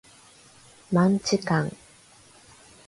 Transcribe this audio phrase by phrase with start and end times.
[0.91, 1.71] マンチカン